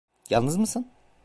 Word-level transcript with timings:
Yalnız 0.29 0.57
mısın? 0.57 0.87